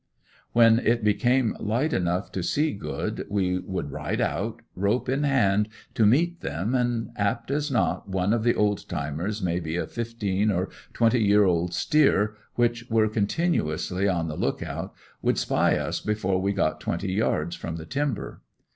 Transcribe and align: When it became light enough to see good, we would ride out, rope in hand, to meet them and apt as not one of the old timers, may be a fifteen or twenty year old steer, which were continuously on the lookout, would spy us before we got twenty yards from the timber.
When 0.53 0.79
it 0.79 1.03
became 1.03 1.55
light 1.59 1.93
enough 1.93 2.31
to 2.31 2.41
see 2.41 2.71
good, 2.73 3.27
we 3.29 3.59
would 3.59 3.91
ride 3.91 4.19
out, 4.19 4.63
rope 4.75 5.07
in 5.07 5.21
hand, 5.21 5.69
to 5.93 6.07
meet 6.07 6.39
them 6.41 6.73
and 6.73 7.11
apt 7.15 7.51
as 7.51 7.69
not 7.69 8.09
one 8.09 8.33
of 8.33 8.41
the 8.43 8.55
old 8.55 8.89
timers, 8.89 9.43
may 9.43 9.59
be 9.59 9.75
a 9.77 9.85
fifteen 9.85 10.49
or 10.49 10.69
twenty 10.91 11.21
year 11.23 11.43
old 11.43 11.75
steer, 11.75 12.35
which 12.55 12.89
were 12.89 13.07
continuously 13.09 14.07
on 14.07 14.27
the 14.27 14.35
lookout, 14.35 14.91
would 15.21 15.37
spy 15.37 15.77
us 15.77 15.99
before 16.01 16.41
we 16.41 16.51
got 16.51 16.81
twenty 16.81 17.13
yards 17.13 17.55
from 17.55 17.75
the 17.75 17.85
timber. 17.85 18.41